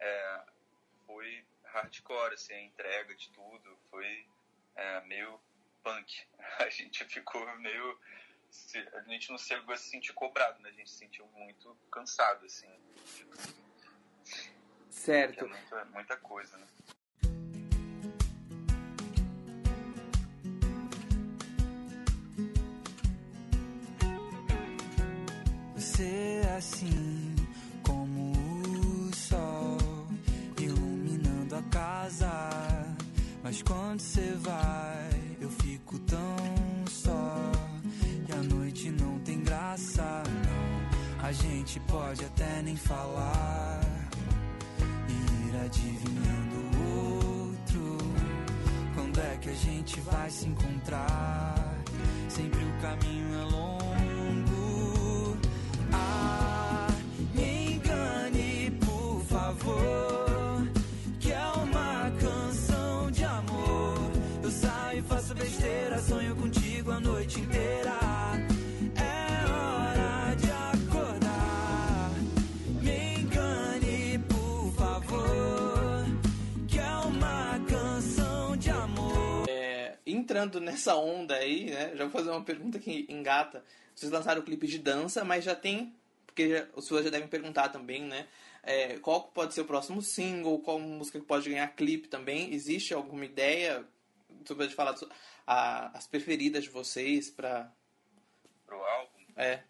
é, 0.00 0.44
foi 1.06 1.44
hardcore, 1.64 2.34
assim, 2.34 2.54
a 2.54 2.62
entrega 2.62 3.14
de 3.14 3.30
tudo, 3.30 3.78
foi 3.90 4.26
é, 4.76 5.00
meio 5.02 5.40
punk. 5.82 6.26
A 6.58 6.68
gente 6.70 7.04
ficou 7.04 7.44
meio. 7.58 8.00
A 8.94 9.00
gente 9.02 9.30
não 9.30 9.38
chegou 9.38 9.74
a 9.74 9.76
se 9.76 9.90
sentir 9.90 10.12
cobrado, 10.12 10.60
né? 10.60 10.68
A 10.68 10.72
gente 10.72 10.88
se 10.88 10.98
sentiu 10.98 11.26
muito 11.28 11.76
cansado, 11.90 12.46
assim. 12.46 12.70
Tipo, 13.16 13.36
que 13.36 13.50
é 14.30 14.92
certo. 14.92 15.48
muita, 15.48 15.84
muita 15.86 16.16
coisa, 16.18 16.56
né? 16.56 16.66
É 25.96 26.56
assim 26.58 27.36
como 27.84 28.32
o 28.32 29.14
sol 29.14 29.78
iluminando 30.60 31.54
a 31.54 31.62
casa. 31.70 32.30
Mas 33.44 33.62
quando 33.62 34.00
você 34.00 34.34
vai, 34.40 35.36
eu 35.40 35.48
fico 35.50 35.96
tão 36.00 36.36
só. 36.90 37.36
E 38.28 38.32
a 38.32 38.42
noite 38.42 38.90
não 38.90 39.20
tem 39.20 39.40
graça, 39.40 40.02
não. 40.02 41.26
A 41.26 41.30
gente 41.30 41.78
pode 41.80 42.24
até 42.24 42.60
nem 42.62 42.76
falar 42.76 43.80
e 45.08 45.48
ir 45.48 45.64
adivinhando 45.64 46.76
o 46.76 47.48
outro. 47.48 47.98
Quando 48.96 49.20
é 49.20 49.36
que 49.40 49.48
a 49.48 49.54
gente 49.54 50.00
vai 50.00 50.28
se 50.28 50.48
encontrar? 50.48 51.54
Sempre 52.28 52.64
o 52.64 52.80
caminho 52.80 53.34
é 53.40 53.44
longo 53.44 53.63
entrando 80.34 80.60
nessa 80.60 80.96
onda 80.96 81.36
aí, 81.36 81.70
né? 81.70 81.94
Já 81.94 82.04
vou 82.04 82.10
fazer 82.12 82.30
uma 82.30 82.42
pergunta 82.44 82.78
que 82.80 83.06
engata. 83.08 83.64
Vocês 83.94 84.10
lançaram 84.10 84.40
o 84.40 84.44
clipe 84.44 84.66
de 84.66 84.78
dança, 84.80 85.24
mas 85.24 85.44
já 85.44 85.54
tem. 85.54 85.94
Porque 86.26 86.48
já, 86.48 86.66
os 86.74 86.88
fãs 86.88 87.04
já 87.04 87.10
devem 87.10 87.28
perguntar 87.28 87.68
também, 87.68 88.02
né? 88.02 88.26
É, 88.64 88.98
qual 88.98 89.28
pode 89.28 89.54
ser 89.54 89.60
o 89.60 89.64
próximo 89.66 90.02
single? 90.02 90.58
Qual 90.60 90.80
música 90.80 91.20
que 91.20 91.26
pode 91.26 91.48
ganhar 91.48 91.68
clipe 91.68 92.08
também? 92.08 92.52
Existe 92.52 92.92
alguma 92.92 93.24
ideia? 93.24 93.86
Você 94.44 94.54
pode 94.54 94.74
falar 94.74 94.96
a- 95.46 95.96
as 95.96 96.06
preferidas 96.08 96.64
de 96.64 96.70
vocês 96.70 97.30
pra. 97.30 97.70
Pro 98.66 98.82
álbum, 98.82 99.24
É. 99.36 99.62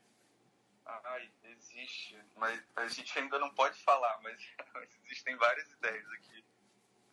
ai, 0.86 1.28
existe, 1.44 2.16
mas 2.36 2.58
a 2.76 2.88
gente 2.88 3.18
ainda 3.18 3.38
não 3.38 3.50
pode 3.50 3.78
falar, 3.82 4.18
mas, 4.22 4.40
mas 4.72 4.88
existem 5.04 5.36
várias 5.36 5.70
ideias 5.72 6.06
aqui 6.12 6.44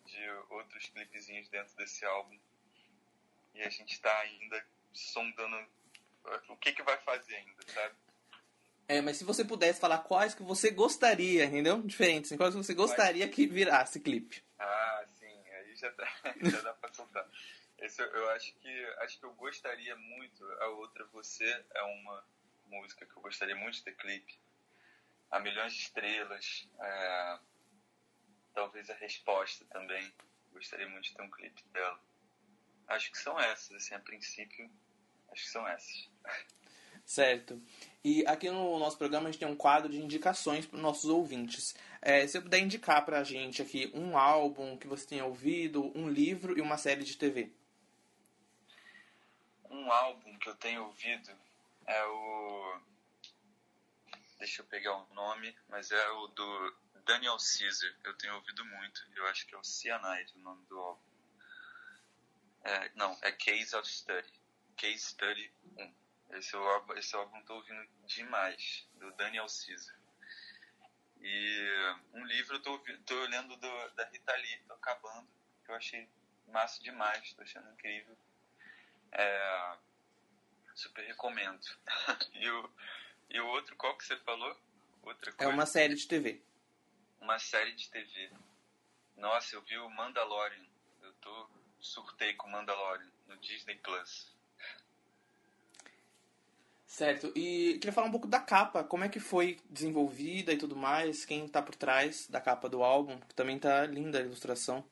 de 0.05 0.29
outros 0.49 0.85
clipezinhos 0.87 1.49
dentro 1.49 1.75
desse 1.75 2.05
álbum. 2.05 2.37
E 3.53 3.61
a 3.61 3.69
gente 3.69 3.99
tá 3.99 4.15
ainda 4.19 4.63
sondando 4.93 5.57
o 6.49 6.57
que 6.57 6.71
que 6.73 6.83
vai 6.83 6.97
fazer 6.99 7.35
ainda, 7.35 7.63
sabe? 7.67 7.95
É, 8.87 9.01
mas 9.01 9.17
se 9.17 9.23
você 9.23 9.45
pudesse 9.45 9.79
falar 9.79 9.99
quais 9.99 10.33
que 10.33 10.43
você 10.43 10.69
gostaria, 10.69 11.45
entendeu? 11.45 11.81
Diferentes, 11.81 12.29
assim, 12.29 12.37
quais 12.37 12.53
que 12.53 12.61
você 12.61 12.73
gostaria 12.73 13.27
que 13.29 13.47
virasse 13.47 13.99
clipe. 13.99 14.43
Ah, 14.59 15.05
sim, 15.17 15.49
aí 15.49 15.75
já 15.75 15.89
dá, 15.91 16.07
já 16.43 16.61
dá 16.61 16.73
pra 16.73 16.93
soltar. 16.93 17.25
Esse 17.79 18.01
eu, 18.01 18.07
eu 18.07 18.29
acho 18.31 18.53
que 18.55 18.85
acho 18.99 19.19
que 19.19 19.25
eu 19.25 19.33
gostaria 19.33 19.95
muito. 19.95 20.45
A 20.59 20.67
outra 20.67 21.05
Você 21.13 21.45
é 21.73 21.81
uma 21.83 22.23
música 22.67 23.05
que 23.05 23.15
eu 23.15 23.21
gostaria 23.21 23.55
muito 23.55 23.75
de 23.75 23.83
ter 23.83 23.95
clipe. 23.95 24.39
A 25.31 25.39
Milhões 25.39 25.73
de 25.73 25.79
Estrelas, 25.83 26.67
é, 26.79 27.39
talvez 28.53 28.89
a 28.89 28.93
Resposta 28.95 29.65
também. 29.71 30.13
Gostaria 30.51 30.87
muito 30.89 31.05
de 31.05 31.15
ter 31.15 31.21
um 31.21 31.31
clipe 31.31 31.63
dela. 31.69 31.97
Acho 32.87 33.11
que 33.11 33.17
são 33.17 33.39
essas, 33.39 33.71
assim, 33.71 33.93
a 33.95 33.99
princípio, 33.99 34.69
acho 35.31 35.43
que 35.43 35.49
são 35.49 35.67
essas. 35.67 36.09
Certo. 37.05 37.61
E 38.03 38.25
aqui 38.25 38.49
no 38.49 38.79
nosso 38.79 38.97
programa 38.97 39.27
a 39.27 39.31
gente 39.31 39.39
tem 39.39 39.47
um 39.47 39.55
quadro 39.55 39.91
de 39.91 40.01
indicações 40.01 40.65
para 40.65 40.77
os 40.77 40.81
nossos 40.81 41.09
ouvintes. 41.09 41.75
É, 42.01 42.25
se 42.25 42.33
você 42.33 42.41
puder 42.41 42.59
indicar 42.59 43.03
para 43.05 43.19
a 43.19 43.23
gente 43.23 43.61
aqui 43.61 43.91
um 43.93 44.17
álbum 44.17 44.77
que 44.77 44.87
você 44.87 45.05
tenha 45.05 45.25
ouvido, 45.25 45.91
um 45.95 46.09
livro 46.09 46.57
e 46.57 46.61
uma 46.61 46.77
série 46.77 47.03
de 47.03 47.17
TV. 47.17 47.51
Um 49.69 49.91
álbum 49.91 50.37
que 50.37 50.49
eu 50.49 50.55
tenho 50.55 50.83
ouvido 50.83 51.31
é 51.85 52.05
o. 52.05 52.79
Deixa 54.39 54.61
eu 54.61 54.65
pegar 54.65 54.95
o 54.95 55.13
nome, 55.13 55.55
mas 55.69 55.91
é 55.91 56.09
o 56.11 56.27
do 56.27 56.75
Daniel 57.05 57.37
Caesar. 57.37 57.93
Eu 58.03 58.17
tenho 58.17 58.35
ouvido 58.35 58.65
muito. 58.65 59.05
Eu 59.15 59.27
acho 59.27 59.45
que 59.45 59.53
é 59.53 59.57
o 59.57 59.63
Cyanide 59.63 60.33
o 60.35 60.39
nome 60.39 60.65
do 60.65 60.79
álbum. 60.79 61.10
É, 62.63 62.91
não, 62.95 63.17
é 63.21 63.31
Case 63.31 63.75
of 63.75 63.87
Study. 63.89 64.31
Case 64.77 64.99
Study 64.99 65.51
1. 65.77 65.93
Esse, 66.37 66.55
é 66.55 66.59
álbum, 66.59 66.93
esse 66.93 67.15
álbum 67.15 67.37
eu 67.37 67.45
tô 67.45 67.55
ouvindo 67.55 67.87
demais, 68.05 68.87
do 68.95 69.11
Daniel 69.13 69.47
Caesar. 69.47 69.95
E 71.19 71.95
um 72.13 72.25
livro 72.25 72.55
eu 72.55 72.61
tô, 72.61 72.79
tô 73.05 73.25
lendo 73.25 73.55
do, 73.57 73.89
da 73.91 74.05
Rita 74.05 74.35
Lee, 74.37 74.63
tô 74.67 74.73
acabando, 74.73 75.27
que 75.65 75.71
eu 75.71 75.75
achei 75.75 76.09
massa 76.47 76.81
demais, 76.81 77.33
tô 77.33 77.41
achando 77.41 77.69
incrível. 77.73 78.17
É, 79.11 79.77
super 80.73 81.05
recomendo. 81.05 81.61
e, 82.33 82.49
o, 82.49 82.69
e 83.29 83.39
o 83.39 83.47
outro, 83.47 83.75
qual 83.75 83.97
que 83.97 84.05
você 84.05 84.17
falou? 84.17 84.57
Outra 85.03 85.31
É 85.31 85.33
coisa? 85.33 85.51
uma 85.51 85.65
série 85.65 85.95
de 85.95 86.07
TV. 86.07 86.41
Uma 87.19 87.39
série 87.39 87.73
de 87.73 87.89
TV. 87.89 88.31
Nossa, 89.17 89.55
eu 89.55 89.61
vi 89.63 89.77
o 89.77 89.89
Mandalorian. 89.89 90.65
Eu 91.01 91.13
tô 91.15 91.49
surtei 91.81 92.33
com 92.35 92.49
Mandalorian 92.49 93.11
no 93.27 93.37
Disney 93.37 93.75
Plus. 93.75 94.31
Certo. 96.85 97.31
E 97.35 97.75
queria 97.79 97.93
falar 97.93 98.07
um 98.07 98.11
pouco 98.11 98.27
da 98.27 98.39
capa, 98.39 98.83
como 98.83 99.03
é 99.05 99.09
que 99.09 99.19
foi 99.19 99.59
desenvolvida 99.69 100.51
e 100.51 100.57
tudo 100.57 100.75
mais, 100.75 101.23
quem 101.23 101.47
tá 101.47 101.61
por 101.61 101.73
trás 101.73 102.27
da 102.27 102.41
capa 102.41 102.67
do 102.67 102.83
álbum, 102.83 103.17
que 103.21 103.33
também 103.33 103.57
tá 103.57 103.85
linda 103.85 104.19
a 104.19 104.21
ilustração. 104.21 104.85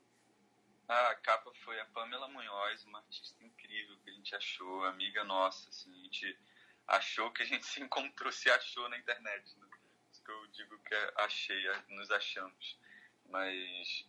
Ah, 0.88 1.10
a 1.10 1.16
capa 1.16 1.52
foi 1.64 1.80
a 1.80 1.86
Pamela 1.86 2.28
Munhoz, 2.30 2.84
uma 2.86 3.00
artista 3.00 3.44
incrível 3.44 3.98
que 4.04 4.10
a 4.10 4.14
gente 4.14 4.34
achou, 4.34 4.86
amiga 4.86 5.24
nossa, 5.24 5.70
assim, 5.70 5.92
a 5.92 6.04
gente 6.04 6.38
achou 6.88 7.32
que 7.32 7.44
a 7.44 7.46
gente 7.46 7.66
se 7.66 7.82
encontrou, 7.82 8.32
se 8.32 8.50
achou 8.50 8.88
na 8.90 8.98
internet, 8.98 9.56
né? 9.60 9.68
Isso 10.12 10.24
que 10.24 10.32
eu 10.32 10.48
digo 10.48 10.80
que 10.80 10.96
é 10.96 11.14
achei, 11.18 11.62
nos 11.90 12.10
achamos. 12.10 12.80
Mas 13.28 14.08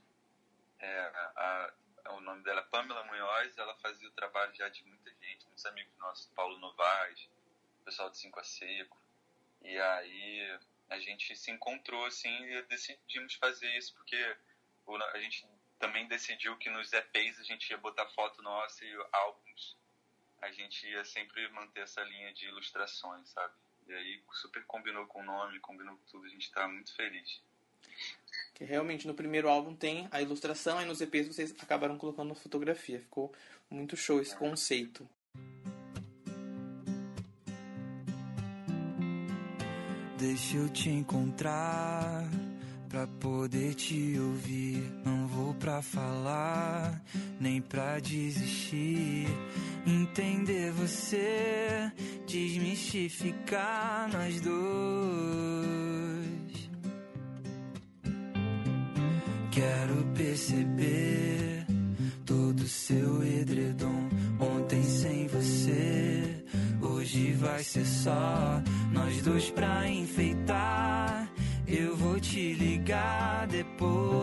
é, 0.78 1.00
a- 1.36 1.74
o 2.08 2.20
nome 2.20 2.42
dela 2.42 2.60
é 2.60 2.64
Pamela 2.64 3.04
Munhoz, 3.04 3.56
ela 3.58 3.76
fazia 3.76 4.08
o 4.08 4.12
trabalho 4.12 4.54
já 4.54 4.68
de 4.68 4.84
muita 4.84 5.10
gente, 5.10 5.46
muitos 5.46 5.66
amigos 5.66 5.96
nossos, 5.98 6.26
Paulo 6.34 6.58
Novaes, 6.58 7.28
pessoal 7.84 8.10
de 8.10 8.18
Cinco 8.18 8.40
a 8.40 8.44
Seco. 8.44 8.98
E 9.62 9.78
aí 9.78 10.58
a 10.88 10.98
gente 10.98 11.36
se 11.36 11.50
encontrou 11.50 12.04
assim 12.06 12.34
e 12.46 12.62
decidimos 12.62 13.34
fazer 13.34 13.68
isso 13.76 13.94
porque 13.94 14.36
a 15.12 15.20
gente 15.20 15.46
também 15.78 16.06
decidiu 16.08 16.56
que 16.58 16.68
nos 16.68 16.92
EPs 16.92 17.40
a 17.40 17.44
gente 17.44 17.70
ia 17.70 17.78
botar 17.78 18.06
foto 18.08 18.42
nossa 18.42 18.84
e 18.84 19.06
álbuns. 19.12 19.76
A 20.42 20.50
gente 20.50 20.86
ia 20.88 21.04
sempre 21.04 21.48
manter 21.50 21.80
essa 21.80 22.02
linha 22.02 22.32
de 22.32 22.46
ilustrações, 22.46 23.28
sabe? 23.28 23.54
E 23.86 23.92
aí 23.92 24.22
super 24.32 24.64
combinou 24.66 25.06
com 25.06 25.20
o 25.20 25.24
nome, 25.24 25.60
combinou 25.60 25.96
com 25.96 26.04
tudo, 26.04 26.26
a 26.26 26.30
gente 26.30 26.50
tá 26.50 26.66
muito 26.66 26.94
feliz. 26.94 27.42
Que 28.54 28.64
realmente 28.64 29.06
no 29.06 29.14
primeiro 29.14 29.48
álbum 29.48 29.74
tem 29.74 30.06
a 30.10 30.20
ilustração, 30.20 30.82
e 30.82 30.84
nos 30.84 31.00
EPs 31.00 31.28
vocês 31.28 31.54
acabaram 31.60 31.96
colocando 31.96 32.34
fotografia. 32.34 33.00
Ficou 33.00 33.32
muito 33.70 33.96
show 33.96 34.20
esse 34.20 34.36
conceito. 34.36 35.08
Deixa 40.18 40.58
eu 40.58 40.68
te 40.68 40.90
encontrar 40.90 42.28
pra 42.90 43.06
poder 43.06 43.74
te 43.74 44.18
ouvir. 44.18 44.76
Não 45.02 45.26
vou 45.26 45.54
pra 45.54 45.80
falar, 45.80 47.02
nem 47.40 47.62
pra 47.62 47.98
desistir. 48.00 49.26
Entender 49.86 50.72
você, 50.72 51.90
desmistificar 52.26 54.12
nós 54.12 54.42
dois. 54.42 55.89
Quero 59.50 60.04
perceber 60.14 61.66
todo 62.24 62.62
seu 62.68 63.22
edredom. 63.24 64.08
Ontem 64.38 64.82
sem 64.82 65.26
você, 65.26 66.44
hoje 66.80 67.32
vai 67.32 67.62
ser 67.64 67.84
só 67.84 68.62
nós 68.92 69.20
dois 69.22 69.50
pra 69.50 69.88
enfeitar. 69.88 71.28
Eu 71.66 71.96
vou 71.96 72.20
te 72.20 72.52
ligar 72.54 73.48
depois. 73.48 74.19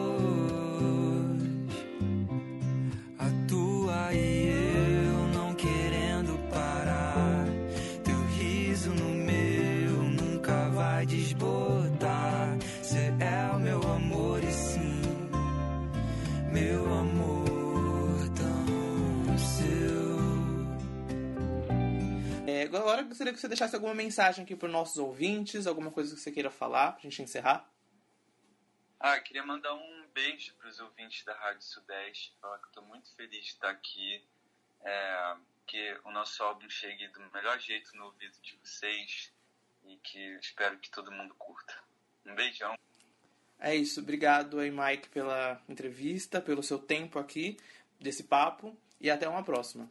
Agora 22.75 23.01
eu 23.01 23.07
gostaria 23.07 23.33
que 23.33 23.39
você 23.39 23.47
deixasse 23.47 23.75
alguma 23.75 23.93
mensagem 23.93 24.43
aqui 24.43 24.55
para 24.55 24.67
os 24.67 24.71
nossos 24.71 24.97
ouvintes, 24.97 25.67
alguma 25.67 25.91
coisa 25.91 26.13
que 26.13 26.21
você 26.21 26.31
queira 26.31 26.49
falar 26.49 26.93
pra 26.93 27.01
gente 27.01 27.21
encerrar. 27.21 27.69
Ah, 28.99 29.19
queria 29.19 29.45
mandar 29.45 29.73
um 29.75 30.07
beijo 30.13 30.55
para 30.55 30.69
os 30.69 30.79
ouvintes 30.79 31.23
da 31.23 31.35
Rádio 31.35 31.61
Sudeste, 31.61 32.35
falar 32.41 32.57
que 32.57 32.65
eu 32.65 32.69
estou 32.69 32.83
muito 32.85 33.15
feliz 33.15 33.45
de 33.45 33.51
estar 33.51 33.69
aqui, 33.69 34.23
é, 34.83 35.35
que 35.67 35.99
o 36.03 36.11
nosso 36.11 36.41
álbum 36.41 36.67
chegue 36.69 37.07
do 37.09 37.19
melhor 37.31 37.59
jeito 37.59 37.95
no 37.95 38.05
ouvido 38.05 38.35
de 38.41 38.57
vocês 38.57 39.31
e 39.85 39.95
que 39.97 40.19
espero 40.39 40.79
que 40.79 40.89
todo 40.89 41.11
mundo 41.11 41.35
curta. 41.35 41.73
Um 42.25 42.33
beijão. 42.33 42.75
É 43.59 43.75
isso. 43.75 43.99
Obrigado 43.99 44.59
aí, 44.59 44.71
Mike, 44.71 45.09
pela 45.09 45.61
entrevista, 45.69 46.41
pelo 46.41 46.63
seu 46.63 46.79
tempo 46.79 47.19
aqui, 47.19 47.57
desse 47.99 48.23
papo, 48.23 48.77
e 48.99 49.09
até 49.09 49.27
uma 49.27 49.43
próxima. 49.43 49.89